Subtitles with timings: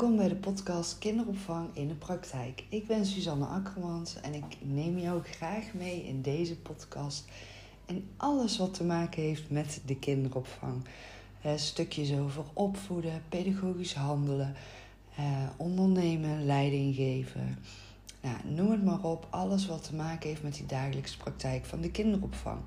[0.00, 2.64] Welkom bij de podcast Kinderopvang in de Praktijk.
[2.68, 7.24] Ik ben Suzanne Akkermans en ik neem jou graag mee in deze podcast
[7.86, 10.84] en alles wat te maken heeft met de kinderopvang.
[11.42, 14.54] Eh, stukjes over opvoeden, pedagogisch handelen,
[15.16, 15.24] eh,
[15.56, 17.58] ondernemen, leiding geven.
[18.20, 21.80] Nou, noem het maar op, alles wat te maken heeft met die dagelijkse praktijk van
[21.80, 22.60] de kinderopvang.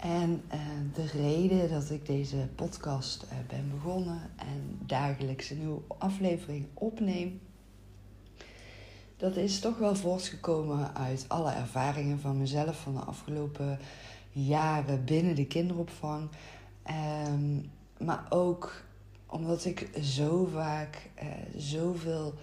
[0.00, 0.60] En uh,
[0.94, 7.40] de reden dat ik deze podcast uh, ben begonnen en dagelijks een nieuwe aflevering opneem,
[9.16, 13.78] dat is toch wel voortgekomen uit alle ervaringen van mezelf van de afgelopen
[14.32, 16.28] jaren binnen de kinderopvang.
[17.28, 18.84] Um, maar ook
[19.26, 22.34] omdat ik zo vaak uh, zoveel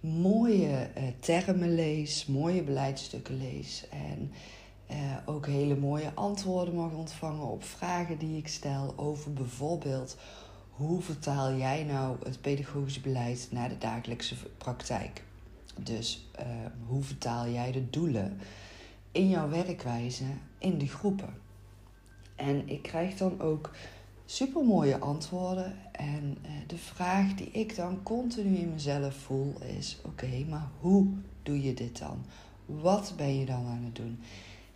[0.00, 0.88] mooie
[1.20, 4.32] termen lees, mooie beleidsstukken lees en
[4.90, 10.16] uh, ook hele mooie antwoorden mag ontvangen op vragen die ik stel over bijvoorbeeld
[10.70, 15.24] hoe vertaal jij nou het pedagogisch beleid naar de dagelijkse praktijk?
[15.80, 16.46] Dus uh,
[16.86, 18.38] hoe vertaal jij de doelen
[19.12, 20.24] in jouw werkwijze
[20.58, 21.34] in de groepen?
[22.36, 23.70] En ik krijg dan ook
[24.24, 25.76] super mooie antwoorden.
[25.92, 31.06] En uh, de vraag die ik dan continu in mezelf voel is: oké, maar hoe
[31.42, 32.24] doe je dit dan?
[32.66, 34.18] Wat ben je dan aan het doen?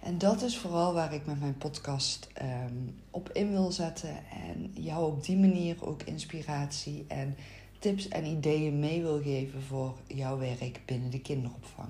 [0.01, 4.17] En dat is vooral waar ik met mijn podcast um, op in wil zetten.
[4.31, 7.37] En jou op die manier ook inspiratie en
[7.79, 11.89] tips en ideeën mee wil geven voor jouw werk binnen de kinderopvang.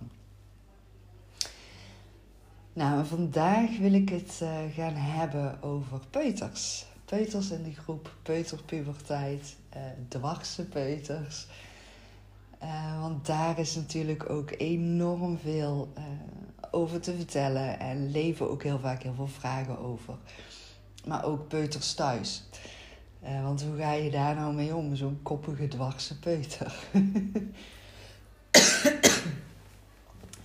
[2.72, 6.86] Nou, vandaag wil ik het uh, gaan hebben over peuters.
[7.04, 11.46] Peuters in de groep, peuterpuberteit, uh, dwarse peuters.
[12.62, 15.88] Uh, want daar is natuurlijk ook enorm veel
[16.70, 20.14] over te vertellen en leven ook heel vaak heel veel vragen over.
[21.06, 22.44] Maar ook peuters thuis.
[23.24, 26.74] Uh, want hoe ga je daar nou mee om, zo'n koppige dwarse peuter?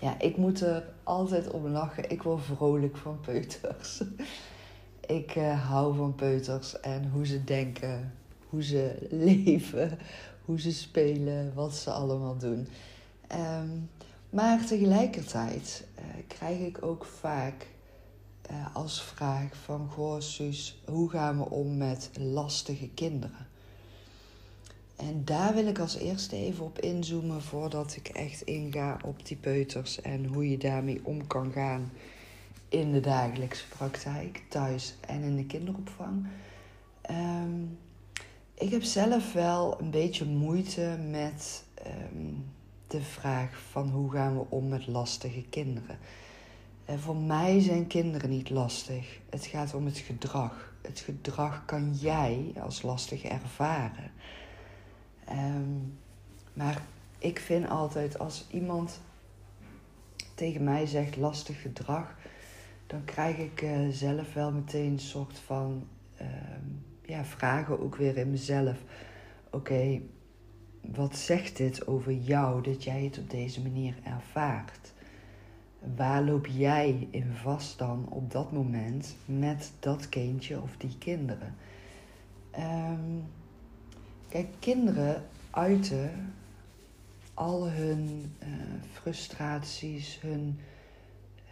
[0.06, 2.10] ja, ik moet er altijd om lachen.
[2.10, 4.04] Ik word vrolijk van peuters.
[5.06, 8.14] ik uh, hou van peuters en hoe ze denken,
[8.50, 9.98] hoe ze leven,
[10.46, 12.68] hoe ze spelen, wat ze allemaal doen.
[13.32, 13.90] Um,
[14.34, 17.68] maar tegelijkertijd uh, krijg ik ook vaak
[18.52, 19.90] uh, als vraag van...
[19.90, 23.48] Goh, Suus, hoe gaan we om met lastige kinderen?
[24.96, 27.42] En daar wil ik als eerste even op inzoomen...
[27.42, 30.02] voordat ik echt inga op die peuters...
[30.02, 31.92] en hoe je daarmee om kan gaan
[32.70, 36.28] in de dagelijkse praktijk, thuis en in de kinderopvang.
[37.12, 37.78] Um,
[38.54, 41.64] ik heb zelf wel een beetje moeite met...
[42.12, 42.46] Um,
[42.88, 45.98] de vraag van hoe gaan we om met lastige kinderen.
[46.86, 49.20] En voor mij zijn kinderen niet lastig.
[49.30, 50.74] Het gaat om het gedrag.
[50.82, 54.12] Het gedrag kan jij als lastig ervaren.
[55.30, 55.98] Um,
[56.54, 56.82] maar
[57.18, 59.02] ik vind altijd als iemand
[60.36, 62.16] tegen mij zegt lastig gedrag,
[62.88, 65.88] dan krijg ik uh, zelf wel meteen een soort van
[66.22, 66.28] uh,
[67.06, 68.78] ja, vragen ook weer in mezelf.
[69.50, 70.02] Oké,
[70.92, 74.92] wat zegt dit over jou dat jij het op deze manier ervaart?
[75.96, 81.56] Waar loop jij in vast dan op dat moment met dat kindje of die kinderen?
[82.60, 83.24] Um,
[84.30, 86.34] kijk, kinderen uiten
[87.34, 88.48] al hun uh,
[88.92, 90.60] frustraties, hun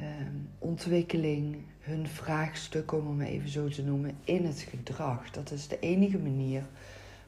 [0.01, 5.31] um, ontwikkeling, hun vraagstukken, om hem even zo te noemen, in het gedrag.
[5.31, 6.63] Dat is de enige manier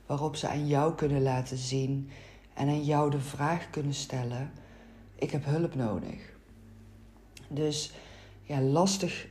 [0.06, 2.10] waarop ze aan jou kunnen laten zien
[2.54, 4.52] en aan jou de vraag kunnen stellen:
[5.16, 6.34] ik heb hulp nodig.
[7.48, 7.94] Dus
[8.44, 9.28] ja, lastig,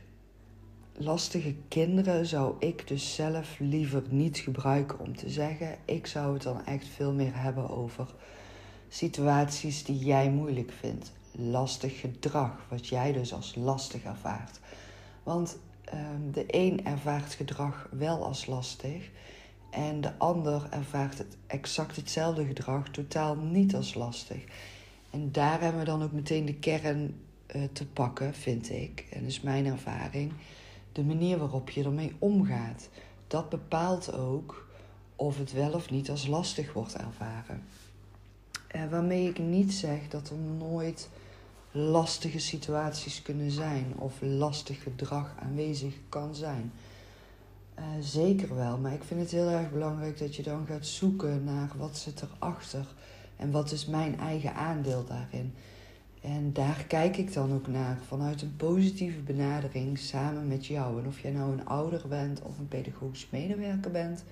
[0.93, 5.77] lastige kinderen zou ik dus zelf liever niet gebruiken om te zeggen.
[5.85, 8.07] Ik zou het dan echt veel meer hebben over
[8.89, 11.11] situaties die jij moeilijk vindt.
[11.31, 14.59] Lastig gedrag, wat jij dus als lastig ervaart.
[15.23, 15.57] Want
[15.93, 19.09] um, de een ervaart gedrag wel als lastig
[19.73, 24.43] en de ander ervaart het exact hetzelfde gedrag totaal niet als lastig.
[25.09, 27.15] En daar hebben we dan ook meteen de kern
[27.55, 29.05] uh, te pakken, vind ik.
[29.11, 30.31] En is mijn ervaring.
[30.91, 32.89] De manier waarop je ermee omgaat.
[33.27, 34.67] Dat bepaalt ook
[35.15, 37.63] of het wel of niet als lastig wordt ervaren.
[38.75, 41.09] Uh, waarmee ik niet zeg dat er nooit
[41.71, 46.71] lastige situaties kunnen zijn of lastig gedrag aanwezig kan zijn.
[47.79, 51.43] Uh, zeker wel, maar ik vind het heel erg belangrijk dat je dan gaat zoeken
[51.43, 52.85] naar wat zit erachter
[53.37, 55.53] en wat is mijn eigen aandeel daarin.
[56.21, 61.01] En daar kijk ik dan ook naar vanuit een positieve benadering samen met jou.
[61.01, 64.23] En of jij nou een ouder bent of een pedagogisch medewerker bent,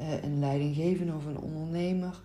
[0.00, 2.20] uh, een leidinggevende of een ondernemer.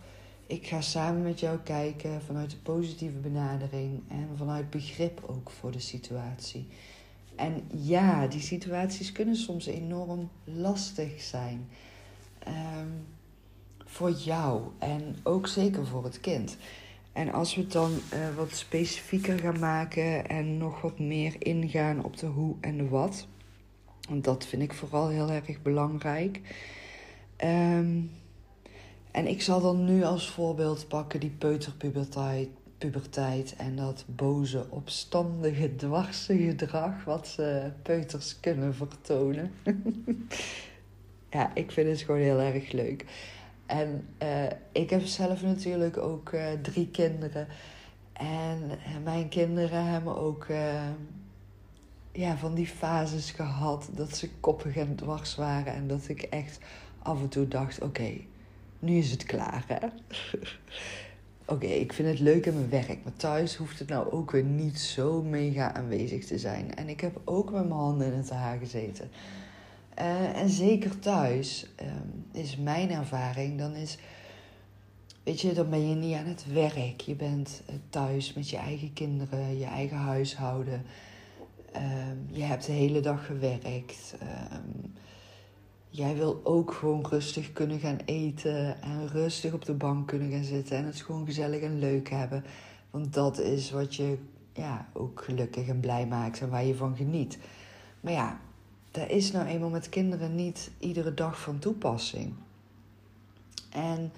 [0.48, 5.72] Ik ga samen met jou kijken vanuit de positieve benadering en vanuit begrip ook voor
[5.72, 6.68] de situatie.
[7.36, 11.68] En ja, die situaties kunnen soms enorm lastig zijn.
[12.40, 12.88] Ehm,
[13.86, 16.58] voor jou en ook zeker voor het kind.
[17.14, 22.04] En als we het dan uh, wat specifieker gaan maken en nog wat meer ingaan
[22.04, 23.28] op de hoe en de wat.
[24.10, 26.42] Want dat vind ik vooral heel erg belangrijk.
[27.44, 28.12] Um,
[29.12, 32.50] en ik zal dan nu als voorbeeld pakken die peuterpuberteit
[32.90, 39.52] puberteit en dat boze, opstandige, dwarse gedrag wat uh, peuters kunnen vertonen.
[41.30, 43.06] ja, ik vind het gewoon heel erg leuk.
[43.66, 47.48] En uh, ik heb zelf natuurlijk ook uh, drie kinderen.
[48.14, 48.60] En
[49.04, 50.48] mijn kinderen hebben ook
[52.12, 55.74] ja, van die fases gehad dat ze koppig en dwars waren.
[55.74, 56.60] En dat ik echt
[57.02, 58.12] af en toe dacht: oké,
[58.80, 59.64] nu is het klaar.
[59.68, 59.88] Hè?
[61.46, 64.44] Oké, ik vind het leuk in mijn werk, maar thuis hoeft het nou ook weer
[64.44, 66.76] niet zo mega aanwezig te zijn.
[66.76, 69.10] En ik heb ook met mijn handen in het haar gezeten.
[70.00, 73.98] Uh, en zeker thuis um, is mijn ervaring, dan is,
[75.24, 77.02] weet je, dan ben je niet aan het werk.
[77.02, 80.86] Je bent uh, thuis met je eigen kinderen, je eigen huishouden.
[81.76, 84.16] Um, je hebt de hele dag gewerkt.
[84.54, 84.94] Um,
[85.96, 90.44] jij wil ook gewoon rustig kunnen gaan eten en rustig op de bank kunnen gaan
[90.44, 92.44] zitten en het gewoon gezellig en leuk hebben.
[92.92, 94.18] Want dat is wat je
[94.54, 97.38] ja, ook gelukkig en blij maakt en waar je van geniet.
[98.02, 98.40] Maar ja,
[98.92, 102.34] dat is nou eenmaal met kinderen niet iedere dag van toepassing.
[103.70, 104.12] En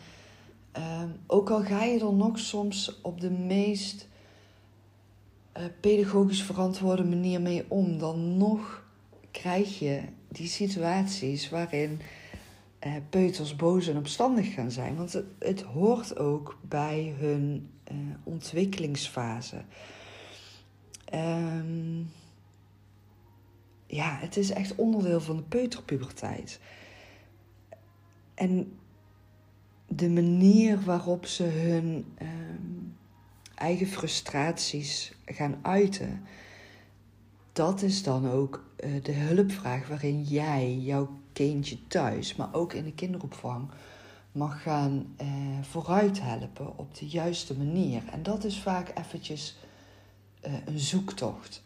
[0.71, 4.07] ehm, ook al ga je er nog soms op de meest
[5.57, 8.83] uh, pedagogisch verantwoorde manier mee om, dan nog
[9.31, 10.01] krijg je
[10.35, 11.99] die situaties waarin
[12.85, 14.95] uh, peuters boos en opstandig gaan zijn.
[14.95, 19.61] Want het, hoort ook bij hun uh, ontwikkelingsfase.
[21.13, 22.11] Um,
[23.87, 26.59] ja, het is echt onderdeel van de peuterpuberteit.
[28.33, 28.77] En
[29.87, 32.95] de manier waarop ze hun um,
[33.55, 36.23] eigen frustraties gaan uiten
[37.55, 42.83] dat is dan ook uh, de hulpvraag waarin jij jouw kindje thuis, maar ook in
[42.83, 43.69] de kinderopvang,
[44.31, 45.27] mag gaan uh,
[45.61, 48.03] vooruit helpen op de juiste manier.
[48.11, 49.57] En dat is vaak eventjes
[50.45, 51.61] uh, een zoektocht.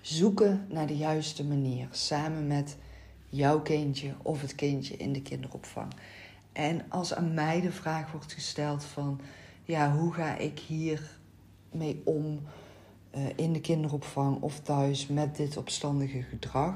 [0.00, 2.76] Zoeken naar de juiste manier, samen met
[3.28, 5.92] jouw kindje of het kindje in de kinderopvang.
[6.52, 9.20] En als aan mij de vraag wordt gesteld van,
[9.64, 11.18] ja, hoe ga ik hier
[11.70, 12.40] mee om?
[13.16, 16.74] Uh, in de kinderopvang of thuis met dit opstandige gedrag.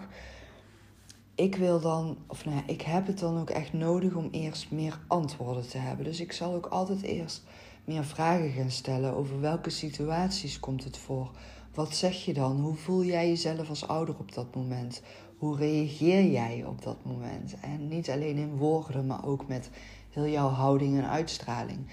[1.35, 4.99] Ik wil dan, of nou ik heb het dan ook echt nodig om eerst meer
[5.06, 6.05] antwoorden te hebben.
[6.05, 7.43] Dus ik zal ook altijd eerst
[7.85, 11.31] meer vragen gaan stellen over welke situaties komt het voor.
[11.75, 12.61] Wat zeg je dan?
[12.61, 15.03] Hoe voel jij jezelf als ouder op dat moment?
[15.38, 17.55] Hoe reageer jij op dat moment?
[17.61, 19.71] En niet alleen in woorden, maar ook met
[20.11, 21.87] heel jouw houding en uitstraling.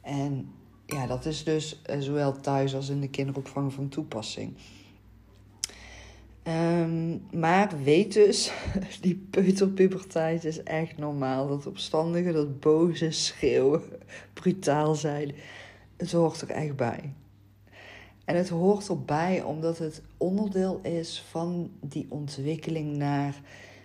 [0.00, 0.52] En
[0.86, 4.54] ja, dat is dus eh, zowel thuis als in de kinderopvang van toepassing.
[6.48, 8.52] Um, maar weet dus,
[9.00, 11.48] die peuterpuberteit is echt normaal.
[11.48, 13.82] Dat opstandige, dat boze, schreeuwen,
[14.40, 15.34] brutaal zijn.
[15.96, 17.12] Het hoort er echt bij.
[18.24, 23.40] En het hoort erbij omdat het onderdeel is van die ontwikkeling naar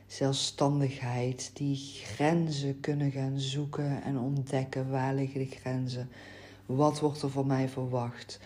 [0.08, 1.52] zelfstandigheid.
[1.54, 4.90] Die grenzen kunnen gaan zoeken en ontdekken.
[4.90, 6.10] Waar liggen de grenzen?
[6.66, 8.40] Wat wordt er van mij verwacht?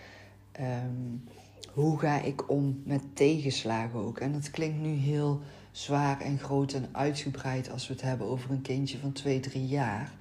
[0.60, 1.24] Um,
[1.72, 4.18] hoe ga ik om met tegenslagen ook?
[4.18, 8.50] En dat klinkt nu heel zwaar en groot en uitgebreid als we het hebben over
[8.50, 10.12] een kindje van 2, 3 jaar.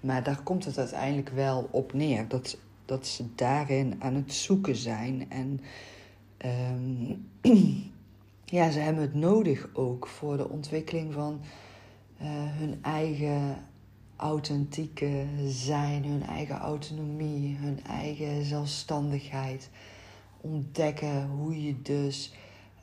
[0.00, 2.28] Maar daar komt het uiteindelijk wel op neer.
[2.28, 5.30] Dat, dat ze daarin aan het zoeken zijn.
[5.30, 5.60] En
[6.70, 7.28] um,
[8.44, 11.40] ja, ze hebben het nodig ook voor de ontwikkeling van
[12.22, 13.56] uh, hun eigen
[14.16, 19.70] authentieke zijn, hun eigen autonomie, hun eigen zelfstandigheid.
[20.40, 22.34] Ontdekken hoe je dus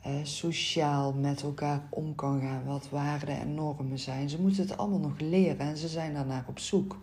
[0.02, 4.28] eh, sociaal met elkaar om kan gaan, wat waarden en normen zijn.
[4.28, 6.98] Ze moeten het allemaal nog leren en ze zijn daarnaar op zoek.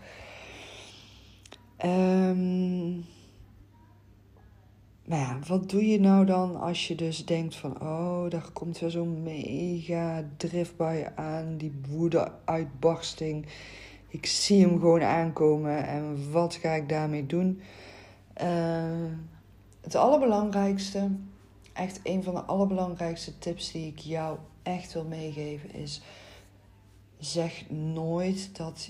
[5.10, 7.82] Maar ja, wat doe je nou dan als je dus denkt van...
[7.82, 13.46] oh, daar komt weer zo'n mega driftbui aan, die woede-uitbarsting
[14.10, 17.62] ik zie hem gewoon aankomen en wat ga ik daarmee doen?
[18.42, 19.06] Uh,
[19.82, 21.10] het allerbelangrijkste,
[21.74, 26.02] echt een van de allerbelangrijkste tips die ik jou echt wil meegeven is:
[27.18, 28.90] zeg nooit dat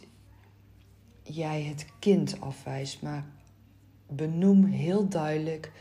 [1.23, 3.25] jij het kind afwijst, maar
[4.07, 5.71] benoem heel duidelijk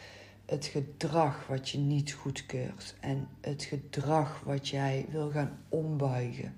[0.47, 6.54] het gedrag wat je niet goedkeurt en het gedrag wat jij wil gaan ombuigen.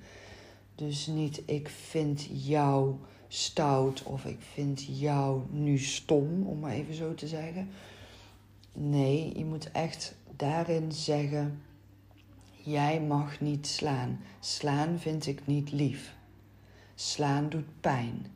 [0.81, 2.95] Dus niet ik vind jou
[3.29, 7.71] stout of ik vind jou nu stom, om maar even zo te zeggen.
[8.73, 11.63] Nee, je moet echt daarin zeggen:
[12.57, 14.21] jij mag niet slaan.
[14.41, 16.15] Slaan vind ik niet lief.
[16.95, 18.27] Slaan doet pijn.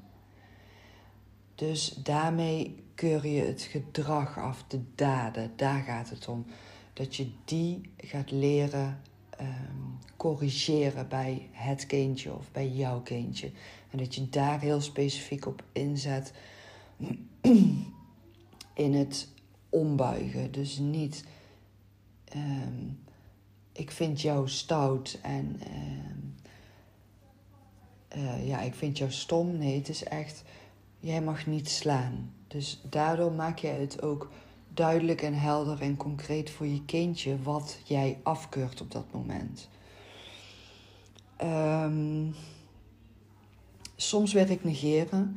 [1.55, 6.47] Dus daarmee keur je het gedrag af, de daden, daar gaat het om.
[6.93, 9.01] Dat je die gaat leren
[9.41, 13.51] um, corrigeren bij het kindje of bij jouw kindje.
[13.91, 16.33] En dat je daar heel specifiek op inzet
[18.75, 19.29] in het
[19.69, 20.53] ombuigen.
[20.53, 21.25] Dus niet,
[22.25, 22.87] ehm,
[23.73, 26.15] ik vind jou stout en ehm,
[28.09, 29.59] eh, ja, ik vind jou stom.
[29.59, 30.43] Nee, het is echt,
[31.01, 32.33] jij mag niet slaan.
[32.49, 34.31] Dus daardoor maak jij het ook
[34.69, 39.69] duidelijk en helder en concreet voor je kindje wat jij afkeurt op dat moment.
[41.43, 42.35] Um,
[43.97, 45.37] soms werkt negeren,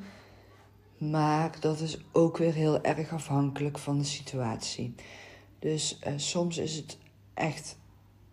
[0.97, 4.95] maar dat is ook weer heel erg afhankelijk van de situatie.
[5.59, 6.97] Dus uh, soms is het
[7.33, 7.77] echt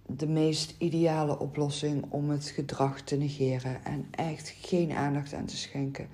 [0.06, 5.56] de meest ideale oplossing om het gedrag te negeren en echt geen aandacht aan te
[5.56, 6.08] schenken.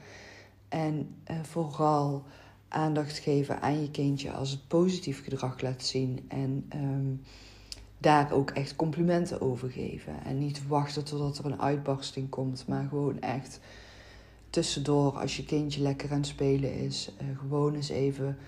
[0.69, 2.25] En uh, vooral
[2.69, 6.25] aandacht geven aan je kindje als het positief gedrag laat zien.
[6.29, 7.23] En um,
[8.01, 10.25] daar ook echt complimenten over geven.
[10.25, 13.61] En niet wachten totdat er een uitbarsting komt, maar gewoon echt
[14.51, 18.39] tussendoor, als je kindje lekker aan het spelen is, uh, gewoon eens even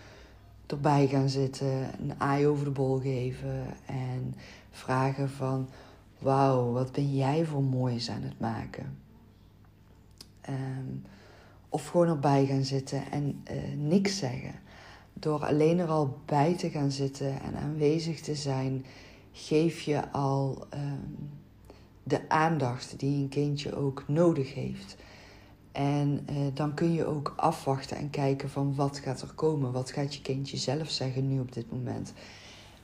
[0.67, 4.35] erbij gaan zitten, een aai over de bol geven en
[4.71, 5.69] vragen van,
[6.19, 8.99] wauw, wat ben jij voor moois aan het maken?
[10.49, 11.05] Um,
[11.69, 14.55] of gewoon erbij gaan zitten en uh, niks zeggen.
[15.13, 18.85] Door alleen er al bij te gaan zitten en aanwezig te zijn,
[19.33, 21.31] geef je al um,
[22.03, 24.97] de aandacht die een kindje ook nodig heeft.
[25.73, 29.73] En uh, dan kun je ook afwachten en kijken van wat gaat er komen.
[29.73, 32.13] Wat gaat je kindje zelf zeggen nu op dit moment.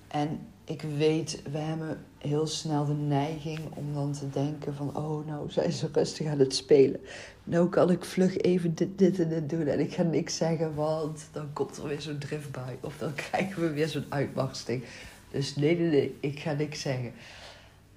[0.09, 4.97] En ik weet, we hebben heel snel de neiging om dan te denken van...
[4.97, 7.00] oh, nou zijn ze rustig aan het spelen.
[7.45, 10.75] Nou kan ik vlug even dit, dit en dit doen en ik ga niks zeggen...
[10.75, 14.85] want dan komt er weer zo'n driftbui of dan krijgen we weer zo'n uitbarsting.
[15.30, 17.12] Dus nee, nee, ik ga niks zeggen.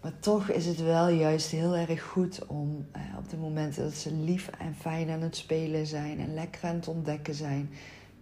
[0.01, 3.93] Maar toch is het wel juist heel erg goed om eh, op de momenten dat
[3.93, 6.19] ze lief en fijn aan het spelen zijn...
[6.19, 7.69] en lekker aan het ontdekken zijn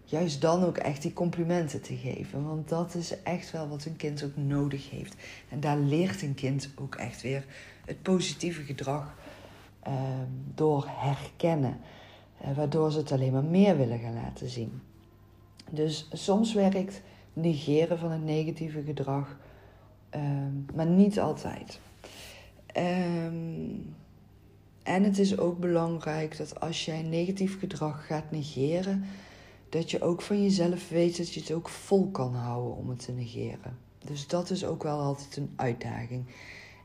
[0.09, 2.45] juist dan ook echt die complimenten te geven.
[2.45, 5.15] Want dat is echt wel wat een kind ook nodig heeft.
[5.49, 7.45] En daar leert een kind ook echt weer
[7.85, 9.15] het positieve gedrag
[9.87, 9.93] uh,
[10.55, 11.79] door herkennen.
[12.41, 14.81] Uh, waardoor ze het alleen maar meer willen gaan laten zien.
[15.69, 17.01] Dus soms werkt
[17.39, 19.37] negeren van het negatieve gedrag,
[20.15, 20.21] uh,
[20.75, 21.79] maar niet altijd.
[22.77, 23.95] Um,
[24.83, 29.05] en het is ook belangrijk dat als jij negatief gedrag gaat negeren,
[29.69, 33.05] dat je ook van jezelf weet dat je het ook vol kan houden om het
[33.05, 33.77] te negeren.
[34.05, 36.25] Dus dat is ook wel altijd een uitdaging.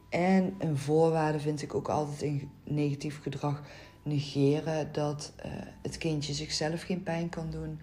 [0.08, 3.62] En een voorwaarde vind ik ook altijd in negatief gedrag
[4.02, 7.78] negeren dat uh, het kindje zichzelf geen pijn kan doen,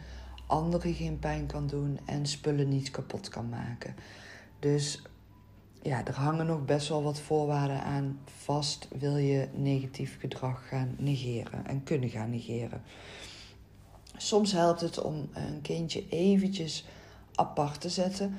[0.52, 3.96] anderen geen pijn kan doen en spullen niet kapot kan maken.
[4.60, 5.02] Dus
[5.82, 10.96] ja, er hangen nog best wel wat voorwaarden aan vast wil je negatief gedrag gaan
[10.98, 12.82] negeren en kunnen gaan negeren.
[14.18, 16.86] Soms helpt het om een kindje eventjes
[17.36, 18.36] apart te zetten.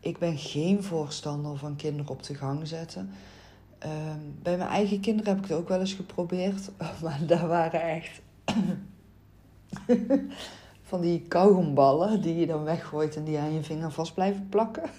[0.00, 3.10] Ik ben geen voorstander van kinderen op de gang zetten.
[3.78, 6.70] Ehm, bij mijn eigen kinderen heb ik het ook wel eens geprobeerd.
[7.02, 8.20] Maar daar waren echt
[10.84, 14.90] van die kauwgomballen die je dan weggooit en die aan je vinger vast blijven plakken.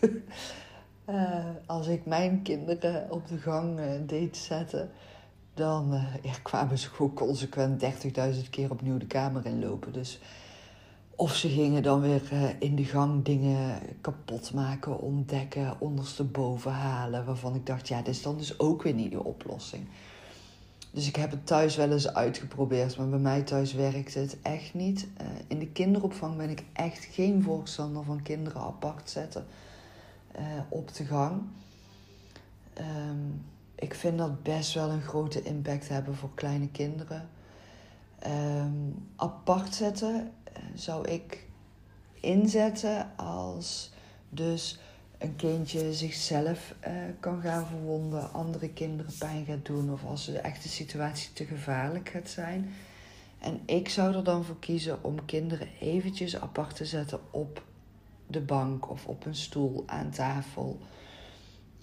[1.10, 4.90] uh, als ik mijn kinderen op de gang uh, deed zetten,
[5.54, 5.90] dan
[6.22, 9.94] ja, kwamen ze gewoon consequent 30.000 keer opnieuw de kamer inlopen.
[9.94, 10.20] Dus
[11.16, 12.22] of ze gingen dan weer
[12.60, 17.26] in de gang dingen kapot maken, ontdekken, ondersteboven halen.
[17.26, 19.88] Waarvan ik dacht, ja, dit is dan dus ook weer niet de oplossing.
[20.96, 24.74] Dus ik heb het thuis wel eens uitgeprobeerd, maar bij mij thuis werkte het echt
[24.74, 25.08] niet.
[25.22, 29.46] Uh, in de kinderopvang ben ik echt geen voorstander van kinderen apart zetten
[30.36, 31.42] uh, op de gang.
[32.80, 37.30] Um, ik vind dat best wel een grote impact hebben voor kleine kinderen.
[38.28, 41.48] Um, apart zetten uh, zou ik
[42.20, 43.92] inzetten als
[44.30, 44.80] dus
[45.26, 50.40] een kindje zichzelf uh, kan gaan verwonden, andere kinderen pijn gaat doen of als de
[50.40, 52.74] echte situatie te gevaarlijk gaat zijn.
[53.40, 57.64] En ik zou er dan voor kiezen om kinderen eventjes apart te zetten op
[58.28, 60.80] de bank of op een stoel aan tafel.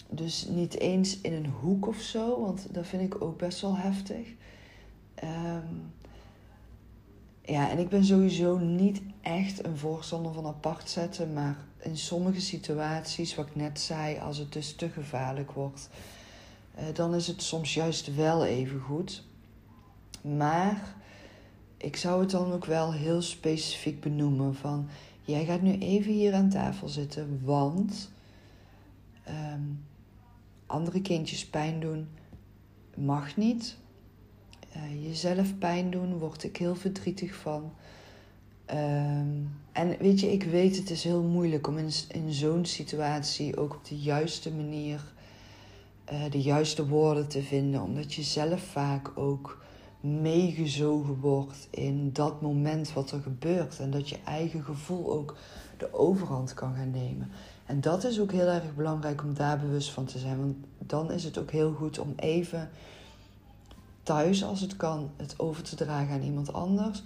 [0.09, 3.77] Dus niet eens in een hoek of zo, want dat vind ik ook best wel
[3.77, 4.27] heftig.
[5.23, 5.93] Um,
[7.45, 12.41] ja, en ik ben sowieso niet echt een voorstander van apart zetten, maar in sommige
[12.41, 15.89] situaties, wat ik net zei, als het dus te gevaarlijk wordt,
[16.79, 19.23] uh, dan is het soms juist wel even goed.
[20.21, 20.95] Maar
[21.77, 24.87] ik zou het dan ook wel heel specifiek benoemen van
[25.21, 28.11] jij gaat nu even hier aan tafel zitten, want
[29.27, 29.85] um,
[30.65, 32.07] andere kindjes pijn doen
[32.95, 33.77] mag niet.
[34.75, 37.71] Uh, jezelf pijn doen, word ik heel verdrietig van.
[38.71, 43.73] Um, en weet je, ik weet het is heel moeilijk om in, zo'n situatie ook
[43.73, 45.13] op de juiste manier
[46.11, 49.61] uh, de juiste woorden te vinden, omdat je zelf vaak ook
[49.99, 53.79] meegezogen wordt in dat moment wat er gebeurt.
[53.79, 55.35] En dat je eigen gevoel ook
[55.77, 57.29] de overhand kan gaan nemen.
[57.65, 60.37] En dat is ook heel erg belangrijk om daar bewust van te zijn.
[60.37, 62.69] Want dan is het ook heel goed om even
[64.03, 67.01] thuis, als het kan, het over te dragen aan iemand anders.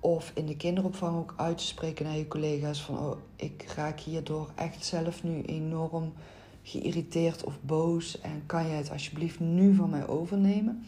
[0.00, 4.00] Of in de kinderopvang ook uit te spreken naar je collega's van oh, ik raak
[4.00, 6.12] hierdoor echt zelf nu enorm
[6.62, 8.20] geïrriteerd of boos.
[8.20, 10.86] En kan jij het alsjeblieft nu van mij overnemen?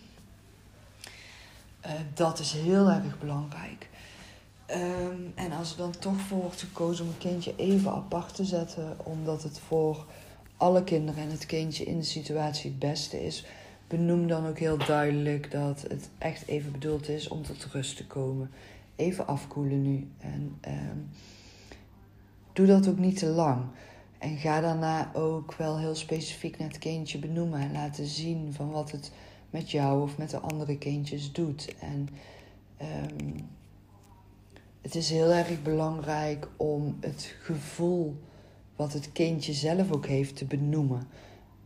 [1.87, 3.89] Uh, dat is heel erg belangrijk.
[4.71, 8.45] Um, en als er dan toch voor wordt gekozen om een kindje even apart te
[8.45, 10.07] zetten, omdat het voor
[10.57, 13.45] alle kinderen en het kindje in de situatie het beste is,
[13.89, 18.07] benoem dan ook heel duidelijk dat het echt even bedoeld is om tot rust te
[18.07, 18.51] komen.
[18.97, 20.09] Even afkoelen nu.
[20.19, 21.09] En um,
[22.53, 23.65] doe dat ook niet te lang.
[24.19, 28.71] En ga daarna ook wel heel specifiek naar het kindje benoemen en laten zien van
[28.71, 29.13] wat het
[29.51, 31.75] met jou of met de andere kindjes doet.
[31.81, 32.09] En
[32.81, 33.49] um,
[34.81, 38.17] het is heel erg belangrijk om het gevoel
[38.77, 41.09] wat het kindje zelf ook heeft te benoemen.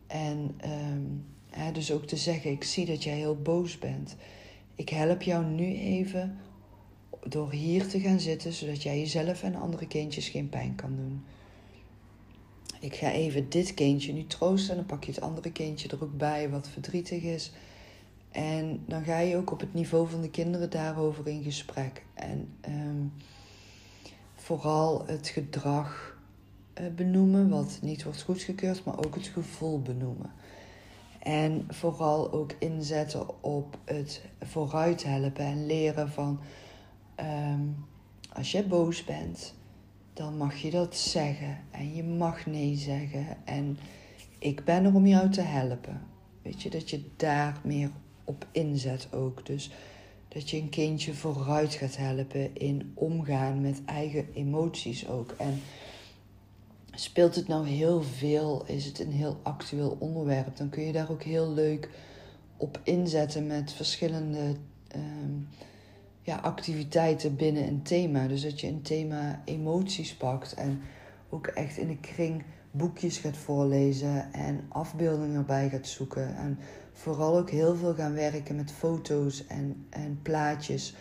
[0.06, 1.24] En um,
[1.72, 4.16] dus ook te zeggen: Ik zie dat jij heel boos bent.
[4.74, 6.38] Ik help jou nu even
[7.26, 11.24] door hier te gaan zitten, zodat jij jezelf en andere kindjes geen pijn kan doen.
[12.80, 16.02] Ik ga even dit kindje nu troosten en dan pak je het andere kindje er
[16.02, 17.52] ook bij wat verdrietig is.
[18.30, 22.04] En dan ga je ook op het niveau van de kinderen daarover in gesprek.
[22.14, 23.12] En um,
[24.34, 26.18] vooral het gedrag
[26.80, 30.30] uh, benoemen, wat niet wordt goedgekeurd, maar ook het gevoel benoemen.
[31.20, 36.40] En vooral ook inzetten op het vooruit helpen en leren van
[37.16, 37.87] um,
[38.33, 39.54] als je boos bent,
[40.12, 41.59] dan mag je dat zeggen.
[41.70, 43.37] En je mag nee zeggen.
[43.44, 43.78] En
[44.38, 46.02] ik ben er om jou te helpen.
[46.42, 47.90] Weet je, dat je daar meer
[48.24, 49.46] op inzet ook.
[49.46, 49.70] Dus
[50.28, 55.35] dat je een kindje vooruit gaat helpen in omgaan met eigen emoties ook.
[55.38, 55.61] En
[56.94, 61.11] speelt het nou heel veel, is het een heel actueel onderwerp, dan kun je daar
[61.11, 61.88] ook heel leuk
[62.57, 64.57] op inzetten met verschillende
[64.96, 65.48] um,
[66.22, 68.26] ja, activiteiten binnen een thema.
[68.26, 70.81] Dus dat je een thema emoties pakt en
[71.29, 76.37] ook echt in de kring boekjes gaat voorlezen en afbeeldingen erbij gaat zoeken.
[76.37, 76.59] En
[76.92, 80.94] vooral ook heel veel gaan werken met foto's en, en plaatjes.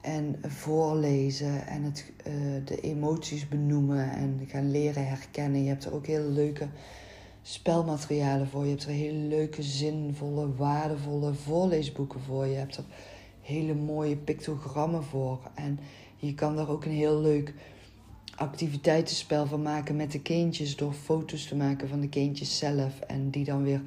[0.00, 2.34] En voorlezen en het, uh,
[2.64, 5.62] de emoties benoemen en gaan leren herkennen.
[5.62, 6.68] Je hebt er ook hele leuke
[7.42, 8.64] spelmaterialen voor.
[8.64, 12.46] Je hebt er hele leuke, zinvolle, waardevolle voorleesboeken voor.
[12.46, 12.84] Je hebt er
[13.40, 15.38] hele mooie pictogrammen voor.
[15.54, 15.78] En
[16.16, 17.54] je kan daar ook een heel leuk
[18.36, 20.76] activiteitenspel van maken met de kindjes.
[20.76, 23.00] Door foto's te maken van de kindjes zelf.
[23.00, 23.82] En die dan weer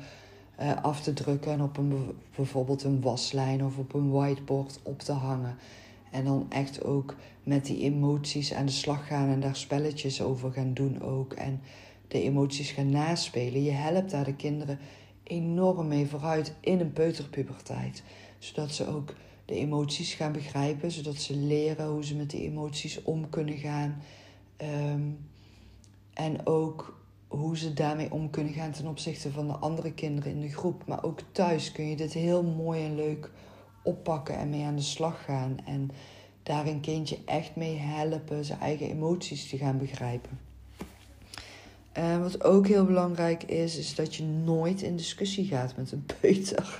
[0.60, 5.00] uh, af te drukken en op een, bijvoorbeeld een waslijn of op een whiteboard op
[5.00, 5.58] te hangen.
[6.14, 10.52] En dan echt ook met die emoties aan de slag gaan en daar spelletjes over
[10.52, 11.34] gaan doen ook.
[11.34, 11.62] En
[12.08, 13.64] de emoties gaan naspelen.
[13.64, 14.80] Je helpt daar de kinderen
[15.24, 18.04] enorm mee vooruit in een peuterpuberteit.
[18.40, 19.14] Zodat ze ook
[19.46, 24.02] de emoties gaan begrijpen, zodat ze leren hoe ze met die emoties om kunnen gaan.
[24.92, 25.18] Um,
[26.14, 30.42] en ook hoe ze daarmee om kunnen gaan ten opzichte van de andere kinderen in
[30.42, 30.84] de groep.
[30.88, 33.32] Maar ook thuis kun je dit heel mooi en leuk
[33.84, 35.58] oppakken en mee aan de slag gaan.
[35.66, 35.92] En
[36.44, 40.40] daar een kindje echt mee helpen zijn eigen emoties te gaan begrijpen.
[41.92, 46.06] En wat ook heel belangrijk is, is dat je nooit in discussie gaat met een
[46.20, 46.80] peuter.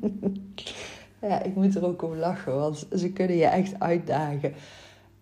[1.28, 4.54] ja, ik moet er ook om lachen, want ze kunnen je echt uitdagen.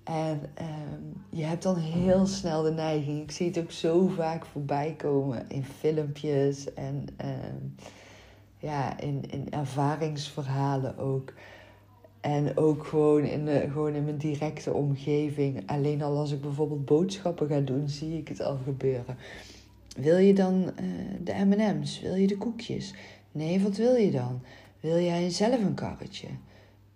[0.04, 3.22] En um, je hebt dan heel snel de neiging.
[3.22, 7.74] Ik zie het ook zo vaak voorbij komen in filmpjes en um,
[8.60, 11.32] ja, in, in ervaringsverhalen ook.
[12.20, 15.62] En ook gewoon in, gewoon in mijn directe omgeving.
[15.66, 19.16] Alleen al als ik bijvoorbeeld boodschappen ga doen, zie ik het al gebeuren.
[19.96, 20.70] Wil je dan uh,
[21.24, 22.00] de MM's?
[22.00, 22.94] Wil je de koekjes?
[23.32, 24.40] Nee, wat wil je dan?
[24.80, 26.28] Wil jij zelf een karretje?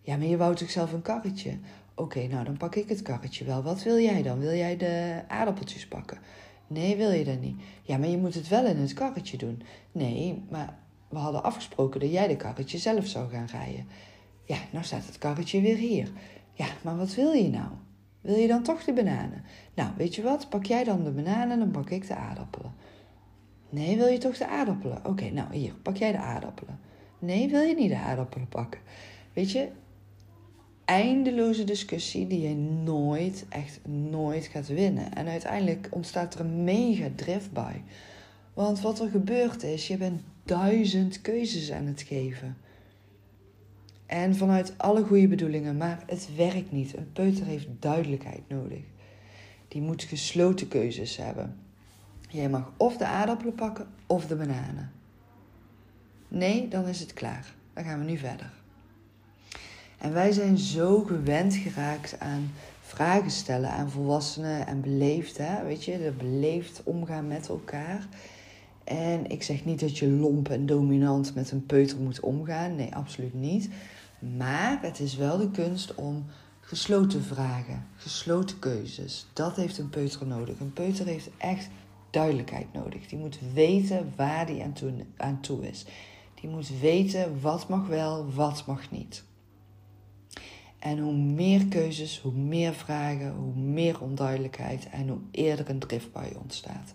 [0.00, 1.58] Ja, maar je wou toch zelf een karretje?
[1.94, 3.62] Oké, nou dan pak ik het karretje wel.
[3.62, 4.38] Wat wil jij dan?
[4.38, 6.18] Wil jij de aardappeltjes pakken?
[6.66, 7.60] Nee, wil je dat niet?
[7.82, 9.62] Ja, maar je moet het wel in het karretje doen.
[9.92, 10.78] Nee, maar
[11.14, 13.86] we hadden afgesproken dat jij de karretje zelf zou gaan rijden.
[14.44, 16.10] Ja, nou staat het karretje weer hier.
[16.52, 17.68] Ja, maar wat wil je nou?
[18.20, 19.44] Wil je dan toch de bananen?
[19.74, 20.48] Nou, weet je wat?
[20.48, 22.74] Pak jij dan de bananen, dan pak ik de aardappelen.
[23.70, 25.00] Nee, wil je toch de aardappelen?
[25.04, 26.78] Oké, nou hier, pak jij de aardappelen.
[27.18, 28.80] Nee, wil je niet de aardappelen pakken?
[29.32, 29.68] Weet je,
[30.84, 35.14] eindeloze discussie die je nooit, echt nooit gaat winnen.
[35.14, 37.08] En uiteindelijk ontstaat er een mega
[37.52, 37.82] bij.
[38.54, 42.56] Want wat er gebeurt is, je bent duizend keuzes aan het geven.
[44.06, 46.96] En vanuit alle goede bedoelingen, maar het werkt niet.
[46.96, 48.82] Een peuter heeft duidelijkheid nodig.
[49.68, 51.56] Die moet gesloten keuzes hebben.
[52.28, 54.92] Jij mag of de aardappelen pakken of de bananen.
[56.28, 57.54] Nee, dan is het klaar.
[57.72, 58.52] Dan gaan we nu verder.
[59.98, 65.64] En wij zijn zo gewend geraakt aan vragen stellen aan volwassenen en beleefd, hè?
[65.64, 68.06] weet je, de beleefd omgaan met elkaar.
[68.84, 72.76] En ik zeg niet dat je lomp en dominant met een peuter moet omgaan.
[72.76, 73.68] Nee, absoluut niet.
[74.36, 76.24] Maar het is wel de kunst om
[76.60, 79.26] gesloten vragen, gesloten keuzes.
[79.32, 80.60] Dat heeft een peuter nodig.
[80.60, 81.68] Een peuter heeft echt
[82.10, 83.06] duidelijkheid nodig.
[83.08, 85.84] Die moet weten waar die aan toe, aan toe is.
[86.40, 89.24] Die moet weten wat mag wel, wat mag niet.
[90.78, 96.12] En hoe meer keuzes, hoe meer vragen, hoe meer onduidelijkheid en hoe eerder een drift
[96.12, 96.94] bij je ontstaat.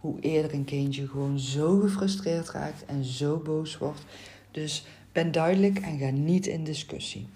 [0.00, 4.04] Hoe eerder een kindje gewoon zo gefrustreerd raakt en zo boos wordt.
[4.50, 7.28] Dus ben duidelijk en ga niet in discussie.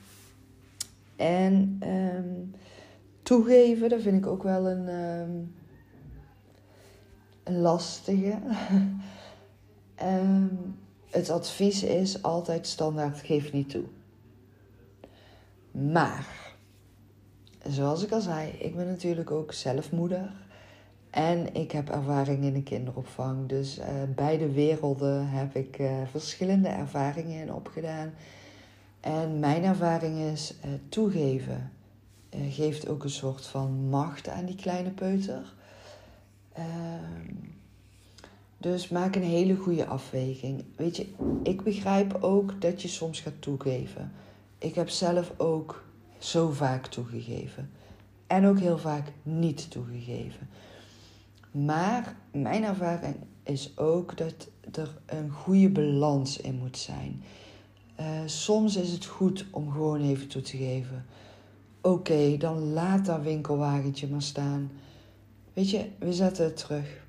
[1.17, 2.55] En um,
[3.23, 4.89] toegeven, dat vind ik ook wel een,
[7.45, 8.39] een lastige.
[10.03, 10.77] um,
[11.11, 13.85] het advies is altijd standaard: geef niet toe.
[15.71, 16.55] Maar,
[17.69, 20.33] zoals ik al zei, ik ben natuurlijk ook zelf moeder.
[21.13, 23.49] En ik heb ervaring in de kinderopvang.
[23.49, 28.13] Dus uh, beide werelden heb ik uh, verschillende ervaringen in opgedaan.
[29.01, 31.73] En mijn ervaring is uh, toegeven.
[32.31, 35.53] geeft ook een soort van macht aan die kleine peuter.
[36.53, 37.35] Ehm,
[38.59, 40.65] dus maak een hele goede afweging.
[40.77, 41.07] Weet je,
[41.43, 44.13] ik begrijp ook dat je soms gaat toegeven.
[44.59, 45.85] Ik heb zelf ook
[46.19, 47.71] zo vaak toegegeven.
[48.27, 50.49] En ook heel vaak niet toegegeven.
[51.53, 57.23] Maar mijn ervaring is ook dat er een goede balans in moet zijn.
[58.01, 61.07] Uh, soms is het goed om gewoon even toe te geven.
[61.81, 64.71] Oké, dan laat dat winkelwagentje maar staan.
[65.53, 67.05] Weet je, we zetten het terug.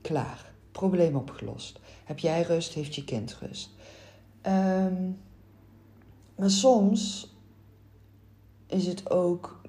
[0.00, 0.52] Klaar.
[0.72, 1.80] Probleem opgelost.
[2.04, 3.70] Heb jij rust, heeft je kind rust.
[4.46, 5.18] Um,
[6.36, 7.32] maar soms
[8.66, 9.60] is het ook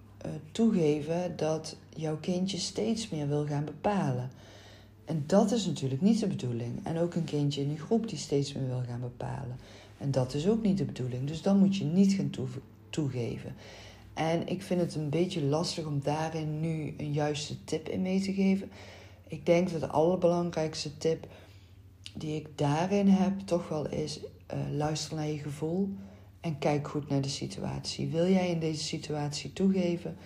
[0.52, 4.30] toegeven dat jouw kindje steeds meer wil gaan bepalen.
[5.06, 6.80] En dat is natuurlijk niet de bedoeling.
[6.84, 9.58] En ook een kindje in een groep die steeds meer wil gaan bepalen.
[9.98, 11.28] En dat is ook niet de bedoeling.
[11.28, 12.32] Dus dan moet je niet gaan
[12.90, 13.56] toegeven.
[14.14, 18.22] En ik vind het een beetje lastig om daarin nu een juiste tip in mee
[18.22, 18.70] te geven.
[19.28, 21.28] Ik denk dat de allerbelangrijkste tip
[22.14, 25.90] die ik daarin heb toch wel is: uh, luister naar je gevoel.
[26.46, 28.08] En kijk goed naar de situatie.
[28.08, 30.18] Wil jij in deze situatie toegeven?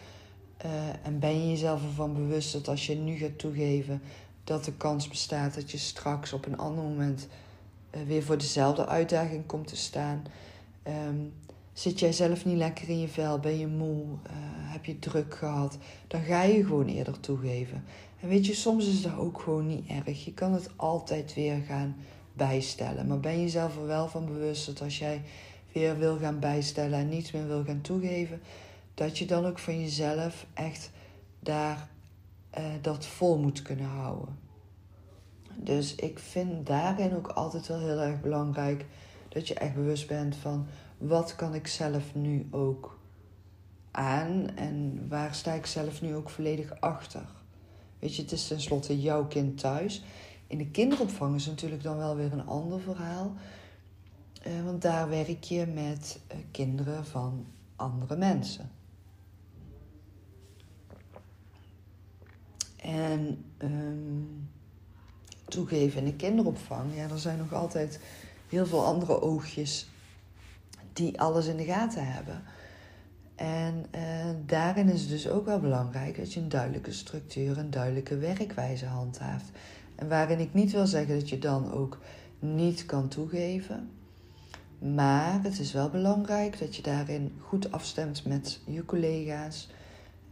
[0.65, 0.71] Uh,
[1.03, 4.01] en ben je jezelf ervan bewust dat als je nu gaat toegeven,
[4.43, 7.27] dat de kans bestaat dat je straks op een ander moment
[7.95, 10.23] uh, weer voor dezelfde uitdaging komt te staan?
[10.88, 11.34] Um,
[11.73, 13.39] zit jij zelf niet lekker in je vel?
[13.39, 14.03] Ben je moe?
[14.03, 14.12] Uh,
[14.71, 15.77] heb je druk gehad?
[16.08, 17.84] Dan ga je gewoon eerder toegeven.
[18.19, 20.25] En weet je, soms is dat ook gewoon niet erg.
[20.25, 21.95] Je kan het altijd weer gaan
[22.34, 23.08] bijstellen.
[23.08, 25.21] Maar ben je jezelf er wel van bewust dat als jij
[25.73, 28.41] weer wil gaan bijstellen en niets meer wil gaan toegeven,
[28.93, 30.91] dat je dan ook van jezelf echt
[31.39, 31.89] daar
[32.58, 34.38] uh, dat vol moet kunnen houden.
[35.55, 38.86] Dus ik vind daarin ook altijd wel heel erg belangrijk
[39.29, 42.99] dat je echt bewust bent van wat kan ik zelf nu ook
[43.91, 47.25] aan en waar sta ik zelf nu ook volledig achter.
[47.99, 50.03] Weet je, het is tenslotte jouw kind thuis.
[50.47, 53.34] In de kinderopvang is natuurlijk dan wel weer een ander verhaal.
[54.47, 58.71] Uh, want daar werk je met uh, kinderen van andere mensen.
[62.78, 64.49] En um,
[65.45, 67.99] toegeven in de kinderopvang, ja, er zijn nog altijd
[68.49, 69.89] heel veel andere oogjes
[70.93, 72.43] die alles in de gaten hebben.
[73.36, 77.69] En uh, daarin is het dus ook wel belangrijk dat je een duidelijke structuur, een
[77.69, 79.52] duidelijke werkwijze handhaaft.
[79.95, 81.99] En waarin ik niet wil zeggen dat je dan ook
[82.39, 83.89] niet kan toegeven.
[84.80, 89.70] Maar het is wel belangrijk dat je daarin goed afstemt met je collega's.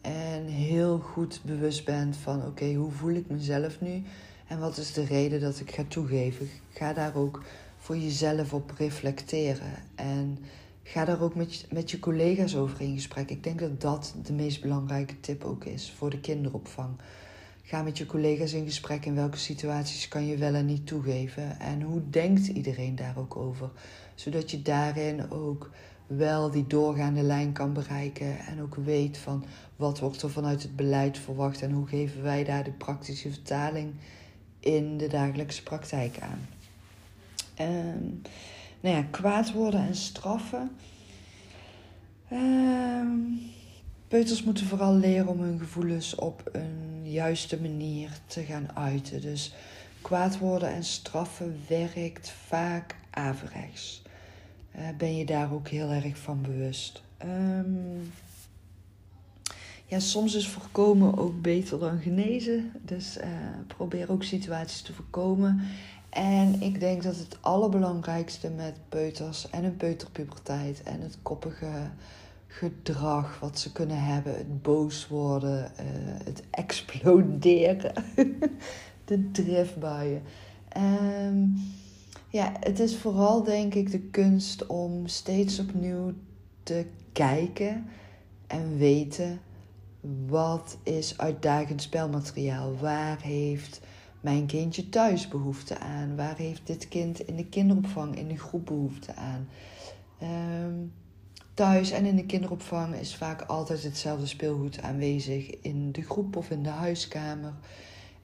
[0.01, 4.03] En heel goed bewust bent van oké, hoe voel ik mezelf nu?
[4.47, 6.49] En wat is de reden dat ik ga toegeven?
[6.69, 7.43] Ga daar ook
[7.77, 9.73] voor jezelf op reflecteren.
[9.95, 10.39] En
[10.83, 13.29] ga daar ook met, met je collega's over in gesprek.
[13.29, 16.95] Ik denk dat dat de meest belangrijke tip ook is voor de kinderopvang.
[17.61, 21.59] Ga met je collega's in gesprek in welke situaties kan je wel en niet toegeven.
[21.59, 23.69] En hoe denkt iedereen daar ook over?
[24.17, 25.69] Zodat je daarin ook
[26.07, 28.39] wel die doorgaande lijn kan bereiken.
[28.39, 31.61] En ook weet van wat wordt er vanuit het beleid verwacht.
[31.61, 33.93] En hoe geven wij daar de praktische vertaling
[34.59, 36.47] in de dagelijkse praktijk aan.
[37.67, 38.21] Um,
[38.79, 40.71] nou ja, kwaad worden en straffen.
[42.31, 43.39] Um,
[44.07, 49.21] peuters moeten vooral leren om hun gevoelens op een juiste manier te gaan uiten.
[49.21, 49.53] Dus
[50.01, 54.05] kwaad worden en straffen werkt vaak averechts.
[54.77, 57.03] Uh, ben je daar ook heel erg van bewust.
[57.25, 58.11] Um,
[59.85, 62.71] ja, soms is voorkomen ook beter dan genezen.
[62.81, 63.23] Dus uh,
[63.67, 65.61] probeer ook situaties te voorkomen.
[66.09, 71.89] En ik denk dat het allerbelangrijkste met peuters en een peuterpuberteit en het koppige
[72.47, 77.93] gedrag wat ze kunnen hebben, het boos worden, uh, het exploderen,
[79.05, 80.21] de driftbuien.
[80.77, 81.46] Um,
[82.29, 86.13] ja, het is vooral denk ik de kunst om steeds opnieuw
[86.63, 87.85] te kijken
[88.47, 89.41] en weten
[90.27, 92.77] wat is uitdagend spelmateriaal?
[92.77, 93.81] Waar heeft
[94.21, 96.15] mijn kindje thuis behoefte aan?
[96.15, 99.47] Waar heeft dit kind in de kinderopvang, in de groep behoefte aan?
[100.21, 100.93] Um,
[101.53, 106.49] thuis en in de kinderopvang is vaak altijd hetzelfde speelgoed aanwezig in de groep of
[106.49, 107.53] in de huiskamer.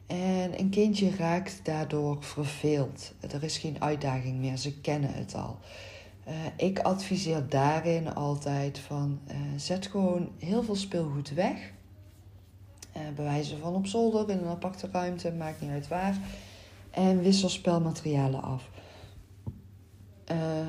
[0.08, 3.14] En een kindje raakt daardoor verveeld.
[3.20, 5.58] Er is geen uitdaging meer, ze kennen het al.
[6.28, 11.72] Uh, ik adviseer daarin altijd van uh, zet gewoon heel veel speelgoed weg.
[12.98, 16.18] Uh, bij wijze van op zolder, in een aparte ruimte, maakt niet uit waar.
[16.90, 18.70] En wissel spelmaterialen af.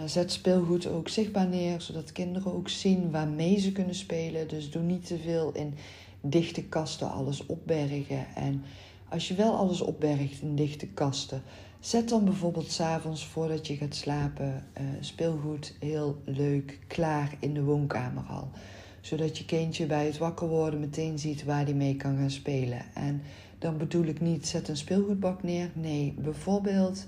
[0.07, 4.49] zet speelgoed ook zichtbaar neer, zodat kinderen ook zien waarmee ze kunnen spelen.
[4.49, 5.75] Dus doe niet te veel in
[6.21, 8.27] dichte kasten alles opbergen.
[8.35, 8.65] En
[9.15, 11.43] als je wel alles opbergt in dichte kasten,
[11.85, 17.63] Zet dan bijvoorbeeld s'avonds voordat je gaat slapen uh, speelgoed heel leuk klaar in de
[17.63, 18.49] woonkamer al.
[19.01, 22.83] Zodat je kindje bij het wakker worden meteen ziet waar hij mee kan gaan spelen.
[22.95, 23.23] En
[23.59, 25.71] dan bedoel ik niet zet een speelgoedbak neer.
[25.73, 27.07] Nee, bijvoorbeeld,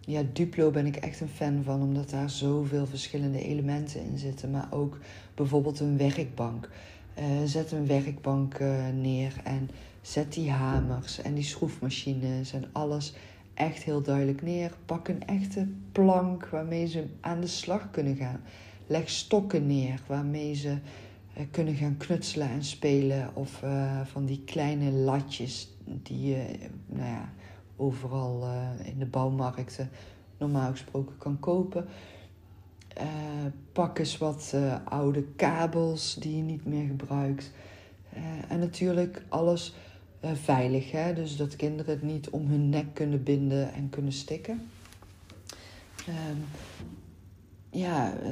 [0.00, 4.50] ja, Duplo ben ik echt een fan van, omdat daar zoveel verschillende elementen in zitten.
[4.50, 4.98] Maar ook
[5.34, 6.68] bijvoorbeeld een werkbank.
[7.18, 13.12] Uh, zet een werkbank uh, neer en zet die hamers en die schroefmachines en alles
[13.54, 14.72] echt heel duidelijk neer.
[14.86, 18.40] Pak een echte plank waarmee ze aan de slag kunnen gaan.
[18.86, 23.30] Leg stokken neer waarmee ze uh, kunnen gaan knutselen en spelen.
[23.34, 27.32] Of uh, van die kleine latjes die je nou ja,
[27.76, 29.90] overal uh, in de bouwmarkten
[30.38, 31.86] normaal gesproken kan kopen.
[33.72, 37.50] pak eens wat oude kabels die je niet meer gebruikt.
[38.48, 39.74] en natuurlijk alles
[40.24, 40.90] uh, veilig.
[40.90, 41.14] Hè?
[41.14, 44.70] Dus dat kinderen het niet om hun nek kunnen binden en kunnen stikken.
[46.08, 46.44] Um,
[47.70, 48.30] ja, uh,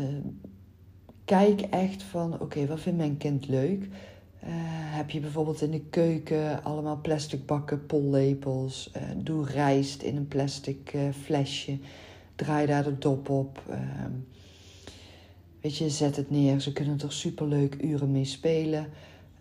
[1.24, 3.82] kijk echt van, oké, wat vindt mijn kind leuk?
[4.44, 4.50] Uh,
[4.96, 8.90] heb je bijvoorbeeld in de keuken allemaal plastic bakken, pollepels.
[9.16, 11.78] doe rijst in een plastic flesje.
[12.34, 13.62] Draai daar de dop op.
[13.68, 14.12] Ehm,
[15.60, 16.60] weet je, zet het neer.
[16.60, 18.86] Ze kunnen er superleuk uren mee spelen.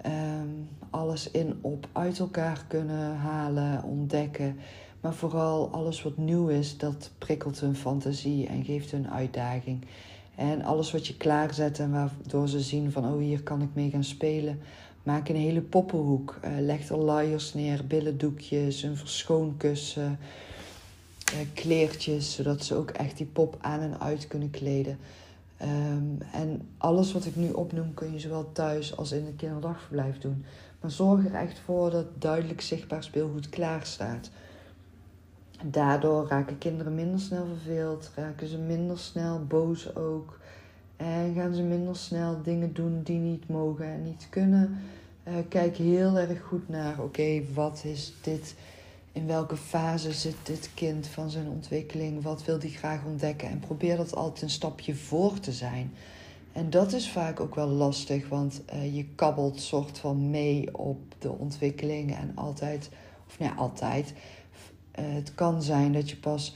[0.07, 4.57] Um, alles in op uit elkaar kunnen halen, ontdekken.
[5.01, 9.85] Maar vooral alles wat nieuw is, dat prikkelt hun fantasie en geeft hun uitdaging.
[10.35, 13.89] En alles wat je klaarzet en waardoor ze zien van oh hier kan ik mee
[13.89, 14.59] gaan spelen.
[15.03, 16.39] Maak een hele poppenhoek.
[16.45, 20.19] Uh, leg er luiers neer, billendoekjes, een verschoonkussen,
[21.33, 22.35] uh, kleertjes.
[22.35, 24.97] Zodat ze ook echt die pop aan en uit kunnen kleden.
[25.61, 30.17] Um, en alles wat ik nu opnoem kun je zowel thuis als in het kinderdagverblijf
[30.17, 30.45] doen.
[30.81, 34.29] Maar zorg er echt voor dat duidelijk zichtbaar speelgoed klaar staat.
[35.65, 40.39] Daardoor raken kinderen minder snel verveeld, raken ze minder snel boos ook.
[40.95, 44.77] En gaan ze minder snel dingen doen die niet mogen en niet kunnen.
[45.27, 48.55] Uh, kijk heel erg goed naar, oké, wat is dit
[49.17, 52.23] in welke fase zit dit kind van zijn ontwikkeling?
[52.23, 53.49] Wat wil hij graag ontdekken?
[53.49, 55.93] En probeer dat altijd een stapje voor te zijn.
[56.51, 60.99] En dat is vaak ook wel lastig, want uh, je kabbelt soort van mee op
[61.19, 62.89] de ontwikkeling en altijd,
[63.27, 64.13] of nou ja, altijd.
[64.99, 66.55] Uh, het kan zijn dat je pas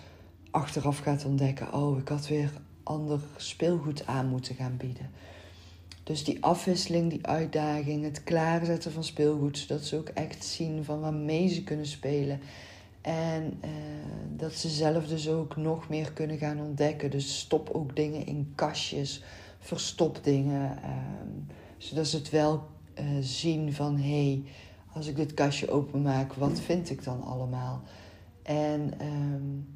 [0.51, 2.51] achteraf gaat ontdekken: oh, ik had weer
[2.83, 5.09] ander speelgoed aan moeten gaan bieden.
[6.11, 10.99] Dus die afwisseling, die uitdaging, het klaarzetten van speelgoed, zodat ze ook echt zien van
[10.99, 12.39] waarmee ze kunnen spelen.
[13.01, 13.69] En uh,
[14.37, 17.11] dat ze zelf dus ook nog meer kunnen gaan ontdekken.
[17.11, 19.23] Dus stop ook dingen in kastjes,
[19.59, 20.89] verstop dingen, uh,
[21.77, 22.63] zodat ze het wel
[22.99, 24.43] uh, zien van hé, hey,
[24.93, 27.81] als ik dit kastje openmaak, wat vind ik dan allemaal?
[28.43, 29.75] En um,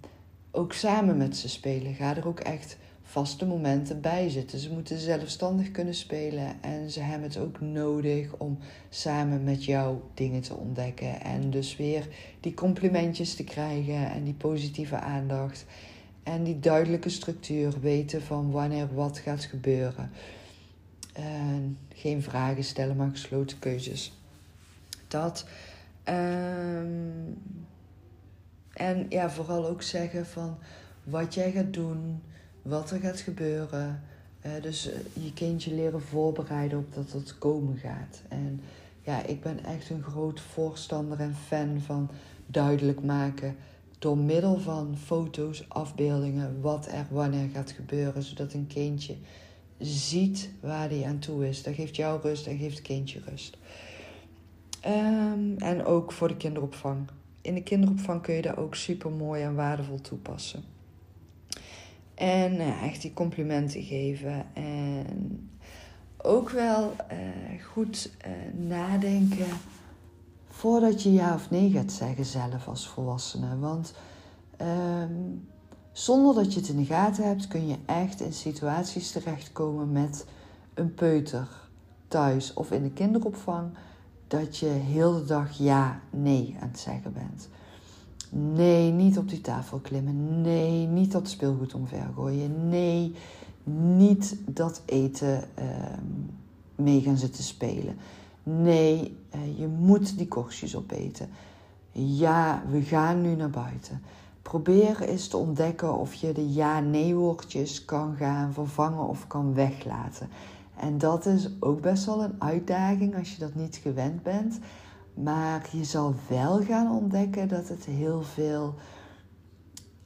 [0.52, 1.94] ook samen met ze spelen.
[1.94, 4.60] Ga er ook echt vaste momenten bij zitten.
[4.60, 8.58] Ze moeten zelfstandig kunnen spelen en ze hebben het ook nodig om
[8.90, 11.22] samen met jou dingen te ontdekken.
[11.22, 12.08] En dus weer
[12.40, 15.66] die complimentjes te krijgen en die positieve aandacht.
[16.24, 20.12] En die duidelijke structuur, weten van wanneer wat gaat gebeuren.
[21.14, 24.14] En geen vragen stellen, maar gesloten keuzes.
[25.08, 25.48] Dat.
[26.10, 27.38] Um,
[28.74, 30.58] en ja, vooral ook zeggen van
[31.04, 32.22] wat jij gaat doen,
[32.66, 34.04] wat er gaat gebeuren.
[34.46, 38.22] Uh, dus eh, je kindje leren voorbereiden op dat het komen gaat.
[38.28, 38.62] En
[39.02, 42.10] ja, ik ben echt een groot voorstander en fan van
[42.46, 43.56] duidelijk maken
[44.00, 49.16] door middel van foto's, afbeeldingen, wat er wanneer gaat gebeuren, zodat een kindje
[49.80, 51.64] ziet waar hij aan toe is.
[51.64, 53.58] Dat geeft jou rust en geeft het kindje rust.
[54.86, 57.08] Um, en ook voor de kinderopvang.
[57.42, 60.75] In de kinderopvang kun je dat ook super mooi en waardevol toepassen.
[62.16, 64.46] En uh, echt die complimenten geven.
[64.54, 65.50] En
[66.18, 69.48] ook wel uh, goed uh, nadenken
[70.50, 73.60] voordat je ja of nee gaat zeggen zelf als volwassene.
[73.60, 73.94] Want
[74.62, 75.48] um,
[75.92, 80.26] zonder dat je het in de gaten hebt, kun je echt in situaties terechtkomen met
[80.74, 81.48] een peuter
[82.08, 83.70] thuis of in de kinderopvang.
[84.28, 87.50] Dat je heel de dag ja, nee aan het zeggen bent.
[88.38, 90.42] Nee, niet op die tafel klimmen.
[90.42, 92.70] Nee, niet dat speelgoed omver gooien.
[92.70, 93.16] Nee,
[93.96, 95.66] niet dat eten uh,
[96.76, 97.98] mee gaan zitten spelen.
[98.44, 101.30] Nee, uh, je moet die korstjes opeten.
[101.92, 104.02] Ja, we gaan nu naar buiten.
[104.42, 110.30] Probeer eens te ontdekken of je de ja-nee woordjes kan gaan vervangen of kan weglaten.
[110.80, 114.60] En dat is ook best wel een uitdaging als je dat niet gewend bent.
[115.16, 118.76] Maar je zal wel gaan ontdekken dat het heel veel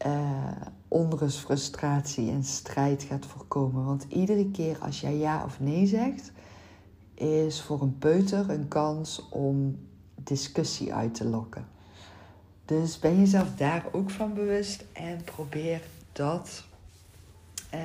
[0.06, 0.52] uh,
[0.88, 3.86] onrust, frustratie en strijd gaat voorkomen.
[3.86, 6.32] Want iedere keer als jij ja of nee zegt,
[7.14, 9.80] is voor een peuter een kans om
[10.16, 11.68] discussie uit te lokken.
[12.66, 16.64] Dus ben jezelf daar ook van bewust en probeer dat.
[17.74, 17.80] Uh,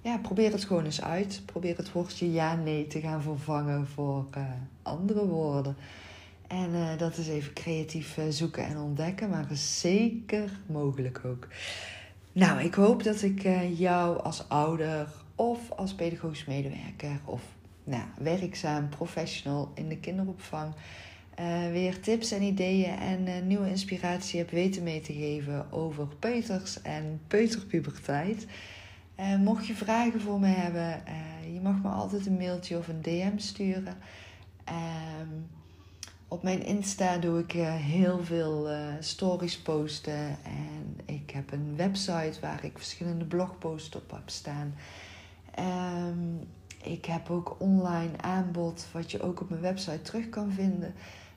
[0.00, 1.42] ja, probeer het gewoon eens uit.
[1.44, 4.44] Probeer het woordje ja-nee te gaan vervangen voor uh,
[4.82, 5.76] andere woorden.
[6.50, 11.48] En uh, dat is even creatief uh, zoeken en ontdekken, maar zeker mogelijk ook.
[12.32, 17.42] Nou, ik hoop dat ik uh, jou als ouder of als pedagogisch medewerker of
[17.84, 20.74] nou, werkzaam professional in de kinderopvang
[21.72, 27.20] weer tips en ideeën en nieuwe inspiratie heb weten mee te geven over peuters en
[27.26, 28.46] peuterpuberteit.
[29.38, 31.02] mocht je vragen voor me hebben,
[31.52, 33.96] je mag me altijd een mailtje of een DM sturen.
[34.64, 35.28] Ehm,
[36.30, 40.36] op mijn Insta doe ik uh, heel veel uh, stories posten.
[40.44, 44.74] En ik heb een website waar ik verschillende blogposts op heb staan.
[45.58, 46.48] Um,
[46.82, 50.94] ik heb ook online aanbod wat je ook op mijn website terug kan vinden.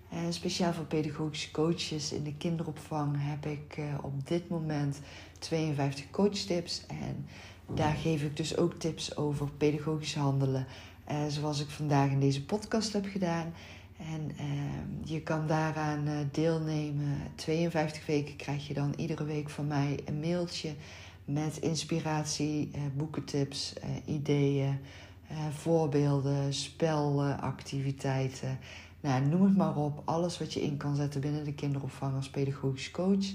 [0.10, 5.00] En speciaal voor pedagogische coaches in de kinderopvang heb ik uh, op dit moment
[5.40, 6.86] 52 coachtips.
[6.88, 7.26] En
[7.74, 10.66] daar geef ik dus ook tips over pedagogisch handelen.
[11.28, 13.54] zoals ik vandaag in deze podcast heb gedaan.
[13.98, 14.38] En uh,
[15.04, 17.18] je kan daaraan uh, deelnemen.
[17.36, 20.74] 52 weken krijg je dan iedere week van mij een mailtje
[21.26, 23.74] met inspiratie, uh, boekentips,
[24.06, 24.80] ideeën,
[25.52, 28.60] voorbeelden, spelactiviteiten.
[29.02, 30.02] Nou, noem het maar op.
[30.06, 33.26] Alles wat je in kan zetten binnen de kinderopvang als pedagogisch coach.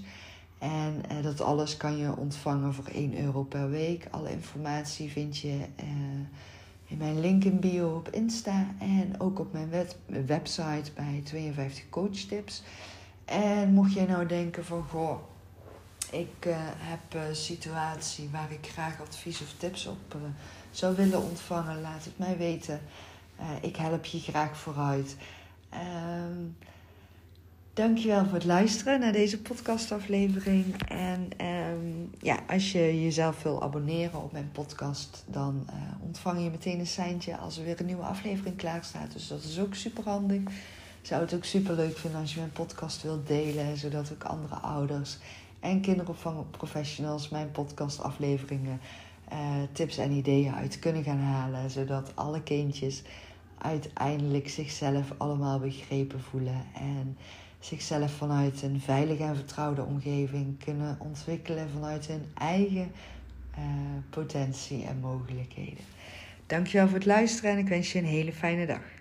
[0.59, 4.07] En dat alles kan je ontvangen voor 1 euro per week.
[4.11, 5.59] Alle informatie vind je
[6.89, 9.71] in mijn link in bio op Insta en ook op mijn
[10.27, 12.63] website bij 52 Coach Tips.
[13.25, 15.19] En mocht jij nou denken van goh,
[16.11, 20.23] ik uh, heb een situatie waar ik graag advies of tips op uh,
[20.71, 22.81] zou willen ontvangen, laat het mij weten.
[23.61, 25.17] Ik help je graag vooruit.
[27.79, 30.83] Ehm, Dankjewel voor het luisteren naar deze podcastaflevering.
[30.89, 31.29] En
[31.73, 36.79] um, ja, als je jezelf wil abonneren op mijn podcast, dan uh, ontvang je meteen
[36.79, 39.13] een seintje als er weer een nieuwe aflevering klaar staat.
[39.13, 40.41] Dus dat is ook super handig.
[41.03, 44.55] Zou het ook super leuk vinden als je mijn podcast wilt delen, zodat ook andere
[44.55, 45.19] ouders
[45.61, 48.81] en kinderopvangprofessionals mijn podcastafleveringen
[49.33, 49.39] uh,
[49.73, 53.03] tips en ideeën uit kunnen gaan halen, zodat alle kindjes
[53.59, 57.17] uiteindelijk zichzelf allemaal begrepen voelen en
[57.61, 62.93] zichzelf vanuit een veilige en vertrouwde omgeving kunnen ontwikkelen vanuit hun eigen
[63.59, 63.65] uh,
[64.11, 65.85] potentie en mogelijkheden.
[66.47, 68.98] Dankjewel voor het luisteren en ik wens je een hele fijne dag.